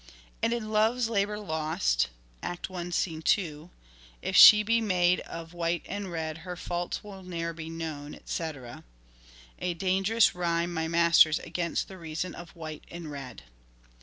And 0.41 0.51
in" 0.51 0.71
Love's 0.71 1.09
Labour's 1.09 1.41
Lost" 1.41 2.09
(I. 2.41 2.55
2): 2.55 2.73
1' 3.61 3.71
If 4.23 4.35
she 4.35 4.63
be 4.63 4.81
made 4.81 5.19
of 5.19 5.53
white 5.53 5.83
and 5.87 6.11
red 6.11 6.39
Her 6.39 6.55
faults 6.55 7.03
will 7.03 7.21
ne'er 7.21 7.53
be 7.53 7.69
known, 7.69 8.15
etc." 8.15 8.83
''A 9.59 9.75
dangerous 9.75 10.33
rhyme, 10.33 10.73
my 10.73 10.87
masters, 10.87 11.37
against 11.37 11.87
the 11.87 11.99
reason 11.99 12.33
of 12.33 12.55
white 12.55 12.83
and 12.89 13.11
red." 13.11 13.43